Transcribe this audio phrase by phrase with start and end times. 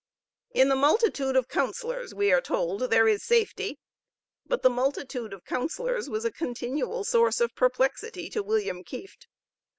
[0.49, 3.77] In the multitude of counsellors, we are told, there is safety;
[4.47, 9.27] but the multitude of counsellors was a continual source of perplexity to William Kieft.